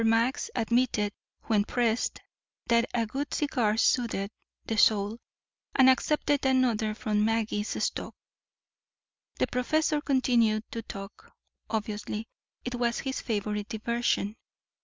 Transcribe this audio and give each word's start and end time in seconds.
Max 0.03 0.49
admitted 0.55 1.13
when 1.43 1.63
pressed 1.63 2.21
that 2.65 2.89
a 2.91 3.05
good 3.05 3.31
cigar 3.35 3.77
soothed 3.77 4.31
the 4.65 4.75
soul, 4.75 5.19
and 5.75 5.87
accepted 5.91 6.43
another 6.43 6.95
from 6.95 7.23
Magee's 7.23 7.83
stock. 7.83 8.15
The 9.37 9.45
professor 9.45 10.01
continued 10.01 10.63
to 10.71 10.81
talk. 10.81 11.31
Obviously 11.69 12.27
it 12.65 12.73
was 12.73 12.97
his 12.97 13.21
favorite 13.21 13.69
diversion. 13.69 14.37